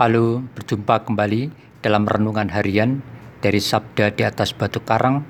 Halo, 0.00 0.40
berjumpa 0.56 1.04
kembali 1.04 1.52
dalam 1.84 2.08
renungan 2.08 2.48
harian 2.48 3.04
dari 3.44 3.60
Sabda 3.60 4.08
di 4.08 4.24
atas 4.24 4.56
Batu 4.56 4.80
Karang 4.80 5.28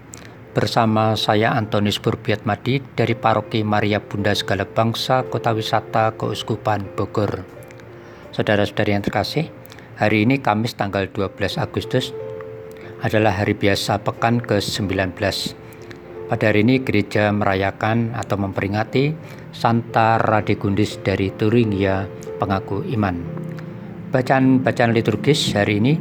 bersama 0.55 1.19
saya 1.19 1.59
Antonius 1.59 1.99
Madi 2.47 2.79
dari 2.95 3.19
Paroki 3.19 3.67
Maria 3.67 3.99
Bunda 3.99 4.31
Segala 4.31 4.63
Bangsa 4.63 5.27
Kota 5.27 5.51
Wisata 5.59 6.15
Keuskupan 6.15 6.87
Bogor. 6.95 7.43
Saudara-saudari 8.31 8.95
yang 8.95 9.03
terkasih, 9.03 9.51
hari 9.99 10.23
ini 10.23 10.39
Kamis 10.39 10.79
tanggal 10.79 11.11
12 11.11 11.59
Agustus 11.59 12.15
adalah 13.03 13.43
hari 13.43 13.59
biasa 13.59 13.99
pekan 14.07 14.39
ke-19. 14.39 15.19
Pada 16.31 16.45
hari 16.47 16.63
ini 16.63 16.79
gereja 16.79 17.35
merayakan 17.35 18.15
atau 18.15 18.39
memperingati 18.39 19.19
Santa 19.51 20.23
Radegundis 20.23 21.03
dari 21.03 21.35
Turingia, 21.35 22.07
pengaku 22.39 22.87
iman. 22.95 23.40
Bacaan-bacaan 24.11 24.91
liturgis 24.91 25.55
hari 25.55 25.79
ini, 25.79 25.95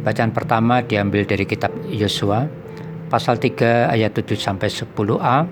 bacaan 0.00 0.32
pertama 0.32 0.80
diambil 0.80 1.28
dari 1.28 1.44
kitab 1.44 1.68
Yosua, 1.92 2.48
pasal 3.12 3.36
3 3.36 3.92
ayat 3.92 4.16
7 4.16 4.40
sampai 4.40 4.72
10a, 4.72 5.44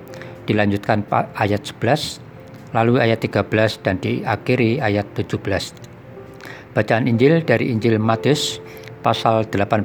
dilanjutkan 0.49 1.05
ayat 1.37 1.61
11, 1.61 2.25
lalu 2.73 3.05
ayat 3.05 3.21
13 3.21 3.85
dan 3.85 4.01
diakhiri 4.01 4.81
ayat 4.81 5.13
17. 5.13 5.45
Bacaan 6.73 7.05
Injil 7.05 7.45
dari 7.45 7.69
Injil 7.69 8.01
Matius 8.01 8.65
pasal 9.05 9.45
18 9.45 9.85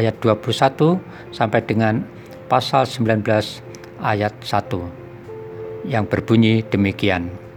ayat 0.00 0.16
21 0.24 0.96
sampai 1.36 1.60
dengan 1.68 2.00
pasal 2.48 2.88
19 2.88 3.28
ayat 4.00 4.32
1 4.40 5.84
yang 5.84 6.08
berbunyi 6.08 6.64
demikian. 6.64 7.51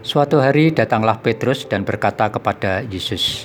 Suatu 0.00 0.40
hari 0.40 0.72
datanglah 0.72 1.20
Petrus 1.20 1.68
dan 1.68 1.84
berkata 1.84 2.32
kepada 2.32 2.80
Yesus, 2.88 3.44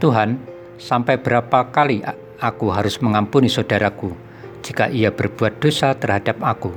"Tuhan, 0.00 0.40
sampai 0.80 1.20
berapa 1.20 1.68
kali 1.68 2.00
aku 2.40 2.72
harus 2.72 2.96
mengampuni 3.04 3.52
saudaraku 3.52 4.16
jika 4.64 4.88
ia 4.88 5.12
berbuat 5.12 5.60
dosa 5.60 5.92
terhadap 5.92 6.40
aku? 6.40 6.72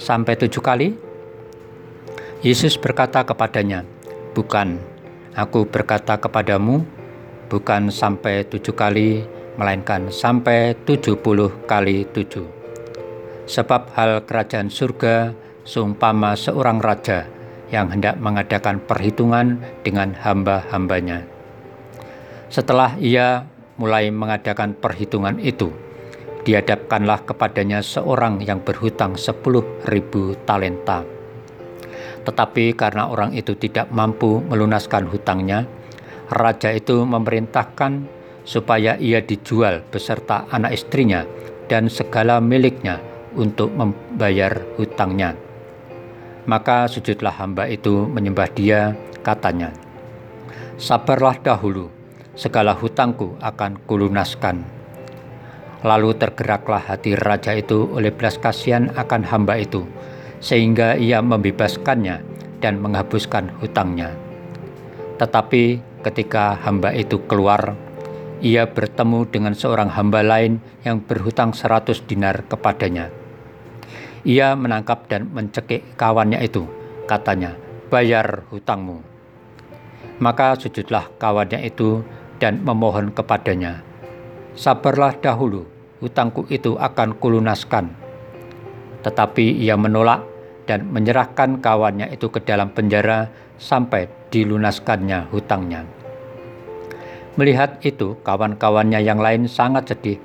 Sampai 0.00 0.40
tujuh 0.40 0.64
kali?" 0.64 0.96
Yesus 2.40 2.80
berkata 2.80 3.28
kepadanya, 3.28 3.84
"Bukan, 4.32 4.80
aku 5.36 5.68
berkata 5.68 6.16
kepadamu, 6.16 6.80
bukan 7.52 7.92
sampai 7.92 8.48
tujuh 8.48 8.72
kali, 8.72 9.20
melainkan 9.60 10.08
sampai 10.08 10.80
tujuh 10.88 11.20
puluh 11.20 11.52
kali 11.68 12.08
tujuh. 12.08 12.48
Sebab 13.44 13.92
hal 13.92 14.24
kerajaan 14.24 14.72
surga 14.72 15.36
seumpama 15.68 16.32
seorang 16.40 16.80
raja 16.80 17.28
yang 17.70 17.90
hendak 17.90 18.18
mengadakan 18.18 18.82
perhitungan 18.82 19.62
dengan 19.86 20.14
hamba-hambanya. 20.14 21.26
Setelah 22.50 22.98
ia 22.98 23.46
mulai 23.78 24.10
mengadakan 24.10 24.74
perhitungan 24.74 25.38
itu, 25.38 25.70
dihadapkanlah 26.42 27.22
kepadanya 27.24 27.80
seorang 27.80 28.42
yang 28.42 28.60
berhutang 28.60 29.14
sepuluh 29.14 29.62
ribu 29.86 30.34
talenta. 30.44 31.06
Tetapi 32.26 32.76
karena 32.76 33.08
orang 33.08 33.32
itu 33.32 33.56
tidak 33.56 33.88
mampu 33.94 34.42
melunaskan 34.44 35.08
hutangnya, 35.08 35.64
raja 36.28 36.74
itu 36.74 37.06
memerintahkan 37.06 38.04
supaya 38.44 38.98
ia 38.98 39.22
dijual 39.22 39.86
beserta 39.88 40.44
anak 40.50 40.74
istrinya 40.74 41.24
dan 41.70 41.86
segala 41.86 42.42
miliknya 42.42 42.98
untuk 43.38 43.70
membayar 43.72 44.58
hutangnya. 44.74 45.49
Maka 46.48 46.88
sujudlah 46.88 47.36
hamba 47.36 47.68
itu 47.68 48.08
menyembah 48.08 48.48
dia, 48.52 48.96
katanya, 49.20 49.76
Sabarlah 50.80 51.36
dahulu, 51.36 51.92
segala 52.32 52.72
hutangku 52.72 53.36
akan 53.44 53.76
kulunaskan. 53.84 54.64
Lalu 55.84 56.16
tergeraklah 56.16 56.80
hati 56.80 57.12
raja 57.12 57.52
itu 57.52 57.88
oleh 57.92 58.08
belas 58.08 58.40
kasihan 58.40 58.88
akan 58.96 59.24
hamba 59.28 59.60
itu, 59.60 59.84
sehingga 60.40 60.96
ia 60.96 61.20
membebaskannya 61.20 62.24
dan 62.64 62.80
menghapuskan 62.80 63.52
hutangnya. 63.60 64.16
Tetapi 65.20 65.80
ketika 66.00 66.56
hamba 66.64 66.96
itu 66.96 67.20
keluar, 67.28 67.76
ia 68.40 68.64
bertemu 68.64 69.28
dengan 69.28 69.52
seorang 69.52 69.92
hamba 69.92 70.24
lain 70.24 70.64
yang 70.80 71.04
berhutang 71.04 71.52
seratus 71.52 72.00
dinar 72.08 72.40
kepadanya. 72.48 73.19
Ia 74.24 74.52
menangkap 74.52 75.08
dan 75.08 75.32
mencekik 75.32 75.96
kawannya 75.96 76.44
itu. 76.44 76.68
Katanya, 77.08 77.56
bayar 77.88 78.44
hutangmu. 78.52 79.00
Maka 80.20 80.52
sujudlah 80.60 81.08
kawannya 81.16 81.64
itu 81.64 82.04
dan 82.36 82.60
memohon 82.60 83.12
kepadanya, 83.12 83.84
Sabarlah 84.56 85.16
dahulu, 85.16 85.64
hutangku 86.04 86.44
itu 86.52 86.76
akan 86.76 87.16
kulunaskan. 87.16 87.96
Tetapi 89.00 89.56
ia 89.56 89.78
menolak 89.80 90.20
dan 90.68 90.84
menyerahkan 90.92 91.64
kawannya 91.64 92.12
itu 92.12 92.28
ke 92.28 92.44
dalam 92.44 92.68
penjara 92.76 93.32
sampai 93.56 94.10
dilunaskannya 94.28 95.32
hutangnya. 95.32 95.88
Melihat 97.38 97.80
itu, 97.80 98.18
kawan-kawannya 98.20 99.00
yang 99.00 99.16
lain 99.16 99.48
sangat 99.48 99.96
sedih 99.96 100.18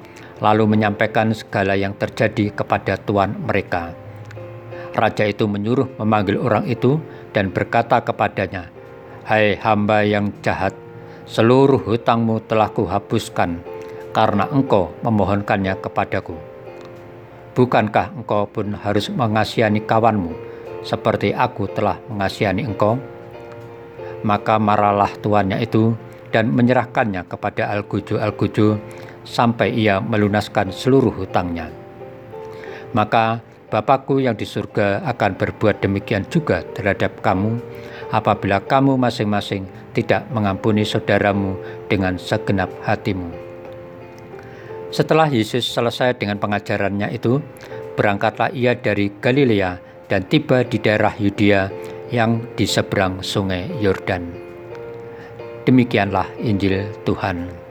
lalu 0.46 0.78
menyampaikan 0.78 1.34
segala 1.34 1.74
yang 1.74 1.98
terjadi 1.98 2.54
kepada 2.54 3.02
tuan 3.02 3.34
mereka. 3.34 3.98
Raja 4.94 5.26
itu 5.26 5.50
menyuruh 5.50 5.98
memanggil 5.98 6.38
orang 6.38 6.70
itu 6.70 7.02
dan 7.34 7.50
berkata 7.50 8.06
kepadanya, 8.06 8.70
"Hai 9.26 9.58
hamba 9.58 10.06
yang 10.06 10.30
jahat, 10.46 10.78
seluruh 11.26 11.82
hutangmu 11.82 12.46
telah 12.46 12.70
kuhapuskan 12.70 13.66
karena 14.14 14.46
engkau 14.54 14.94
memohonkannya 15.02 15.82
kepadaku. 15.82 16.38
Bukankah 17.58 18.14
engkau 18.14 18.46
pun 18.46 18.78
harus 18.78 19.10
mengasihani 19.10 19.82
kawanmu 19.82 20.32
seperti 20.86 21.34
aku 21.34 21.66
telah 21.74 21.98
mengasihani 22.06 22.70
engkau?" 22.70 23.02
Maka 24.22 24.62
marahlah 24.62 25.10
tuannya 25.22 25.58
itu 25.66 25.98
dan 26.30 26.54
menyerahkannya 26.54 27.26
kepada 27.26 27.70
Al-Guju-Al-Guju 27.74 28.68
sampai 29.26 29.74
ia 29.74 30.00
melunaskan 30.00 30.72
seluruh 30.72 31.12
hutangnya. 31.12 31.68
Maka 32.96 33.44
Bapakku 33.66 34.22
yang 34.22 34.38
di 34.38 34.46
surga 34.46 35.02
akan 35.04 35.36
berbuat 35.42 35.82
demikian 35.82 36.24
juga 36.30 36.62
terhadap 36.78 37.20
kamu 37.26 37.58
apabila 38.14 38.62
kamu 38.62 38.94
masing-masing 38.94 39.66
tidak 39.98 40.30
mengampuni 40.30 40.86
saudaramu 40.86 41.58
dengan 41.90 42.22
segenap 42.22 42.70
hatimu. 42.86 43.34
Setelah 44.94 45.28
Yesus 45.28 45.66
selesai 45.66 46.16
dengan 46.16 46.38
pengajarannya 46.38 47.10
itu, 47.10 47.42
berangkatlah 47.98 48.54
ia 48.54 48.78
dari 48.78 49.10
Galilea 49.10 49.82
dan 50.08 50.30
tiba 50.30 50.62
di 50.62 50.78
daerah 50.78 51.12
Yudea 51.18 51.68
yang 52.14 52.46
di 52.54 52.70
seberang 52.70 53.26
sungai 53.26 53.66
Yordan. 53.82 54.30
Demikianlah 55.66 56.30
Injil 56.38 56.86
Tuhan. 57.02 57.65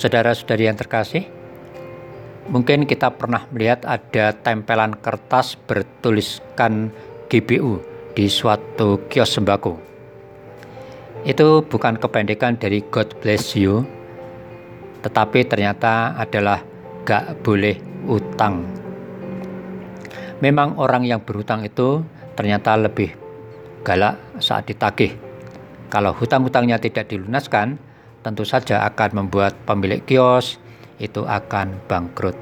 Saudara-saudari 0.00 0.64
yang 0.64 0.80
terkasih, 0.80 1.28
mungkin 2.48 2.88
kita 2.88 3.12
pernah 3.20 3.44
melihat 3.52 3.84
ada 3.84 4.32
tempelan 4.32 4.96
kertas 4.96 5.60
bertuliskan 5.68 6.88
GBU 7.28 7.84
di 8.16 8.24
suatu 8.32 9.04
kios 9.12 9.36
sembako. 9.36 9.76
Itu 11.28 11.68
bukan 11.68 12.00
kependekan 12.00 12.56
dari 12.56 12.80
God 12.88 13.12
bless 13.20 13.52
you, 13.52 13.84
tetapi 15.04 15.44
ternyata 15.44 16.16
adalah 16.16 16.64
gak 17.04 17.44
boleh 17.44 17.76
utang. 18.08 18.64
Memang 20.40 20.80
orang 20.80 21.04
yang 21.04 21.20
berhutang 21.20 21.60
itu 21.60 22.00
ternyata 22.40 22.72
lebih 22.80 23.12
galak 23.84 24.16
saat 24.40 24.64
ditagih. 24.64 25.12
Kalau 25.92 26.16
hutang-hutangnya 26.16 26.80
tidak 26.80 27.12
dilunaskan, 27.12 27.89
tentu 28.20 28.44
saja 28.44 28.84
akan 28.88 29.24
membuat 29.24 29.56
pemilik 29.64 30.04
kios 30.04 30.60
itu 31.00 31.24
akan 31.24 31.80
bangkrut. 31.88 32.36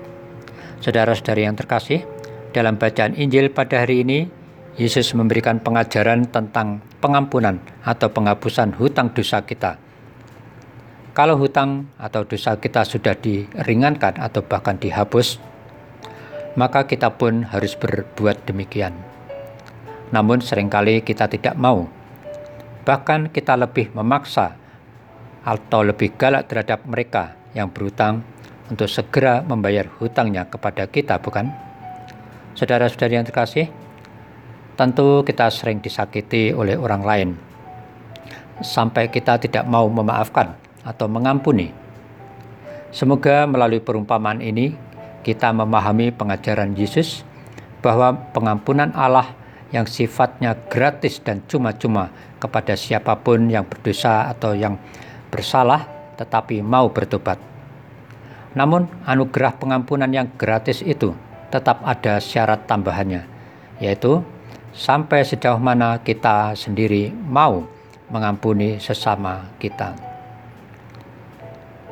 Saudara-saudari 0.82 1.46
yang 1.46 1.54
terkasih, 1.58 2.02
dalam 2.50 2.78
bacaan 2.78 3.14
Injil 3.14 3.50
pada 3.50 3.82
hari 3.86 4.02
ini, 4.02 4.30
Yesus 4.78 5.10
memberikan 5.14 5.58
pengajaran 5.58 6.30
tentang 6.30 6.82
pengampunan 7.02 7.58
atau 7.82 8.10
penghapusan 8.10 8.78
hutang 8.78 9.10
dosa 9.10 9.42
kita. 9.42 9.78
Kalau 11.19 11.34
hutang 11.34 11.90
atau 11.98 12.22
dosa 12.22 12.54
kita 12.62 12.86
sudah 12.86 13.19
diringankan 13.19 14.22
atau 14.22 14.38
bahkan 14.46 14.78
dihapus, 14.78 15.42
maka 16.54 16.86
kita 16.86 17.10
pun 17.19 17.42
harus 17.42 17.75
berbuat 17.75 18.46
demikian. 18.46 18.94
Namun 20.14 20.38
sering 20.38 20.70
kali 20.70 21.02
kita 21.02 21.26
tidak 21.26 21.58
mau. 21.58 21.90
Bahkan 22.86 23.34
kita 23.34 23.58
lebih 23.58 23.90
memaksa 23.98 24.54
atau 25.49 25.81
lebih 25.81 26.12
galak 26.21 26.45
terhadap 26.53 26.85
mereka 26.85 27.33
yang 27.56 27.73
berhutang 27.73 28.21
untuk 28.69 28.85
segera 28.85 29.41
membayar 29.41 29.89
hutangnya 29.97 30.45
kepada 30.45 30.85
kita, 30.85 31.17
bukan? 31.17 31.49
Saudara-saudari 32.53 33.17
yang 33.17 33.25
terkasih, 33.25 33.73
Tentu 34.79 35.27
kita 35.27 35.50
sering 35.50 35.83
disakiti 35.83 36.55
oleh 36.55 36.79
orang 36.79 37.03
lain, 37.03 37.29
sampai 38.62 39.11
kita 39.11 39.35
tidak 39.43 39.67
mau 39.67 39.91
memaafkan 39.91 40.55
atau 40.87 41.11
mengampuni. 41.11 41.75
Semoga 42.95 43.43
melalui 43.50 43.83
perumpamaan 43.83 44.39
ini 44.39 44.79
kita 45.27 45.50
memahami 45.50 46.15
pengajaran 46.15 46.79
Yesus 46.79 47.27
bahwa 47.83 48.31
pengampunan 48.31 48.95
Allah 48.95 49.35
yang 49.75 49.83
sifatnya 49.83 50.55
gratis 50.71 51.19
dan 51.27 51.43
cuma-cuma 51.50 52.15
kepada 52.39 52.79
siapa 52.79 53.19
pun 53.19 53.50
yang 53.50 53.67
berdosa 53.67 54.31
atau 54.31 54.55
yang 54.55 54.79
bersalah 55.30 55.86
tetapi 56.19 56.60
mau 56.60 56.90
bertobat. 56.90 57.38
Namun 58.58 58.90
anugerah 59.06 59.54
pengampunan 59.54 60.10
yang 60.10 60.32
gratis 60.34 60.82
itu 60.82 61.14
tetap 61.48 61.80
ada 61.84 62.19
syarat 62.19 62.66
tambahannya, 62.66 63.25
yaitu 63.78 64.20
sampai 64.75 65.22
sejauh 65.22 65.60
mana 65.60 66.02
kita 66.02 66.52
sendiri 66.58 67.14
mau 67.14 67.64
mengampuni 68.08 68.80
sesama 68.80 69.46
kita. 69.60 69.94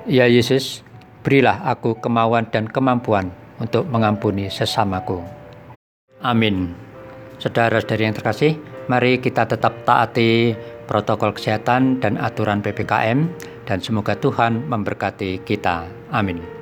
Ya 0.07 0.27
Yesus, 0.31 0.87
berilah 1.27 1.61
aku 1.67 1.99
kemauan 1.99 2.47
dan 2.51 2.71
kemampuan 2.71 3.35
untuk 3.59 3.89
mengampuni 3.91 4.47
sesamaku. 4.53 5.23
Amin. 6.23 6.73
Saudara-saudari 7.37 8.09
yang 8.09 8.17
terkasih, 8.17 8.57
mari 8.89 9.21
kita 9.21 9.45
tetap 9.45 9.85
taati 9.85 10.57
protokol 10.87 11.35
kesehatan 11.35 12.01
dan 12.01 12.17
aturan 12.17 12.63
PPKM 12.63 13.29
dan 13.67 13.79
semoga 13.83 14.15
Tuhan 14.17 14.65
memberkati 14.71 15.43
kita. 15.43 15.91
Amin. 16.15 16.57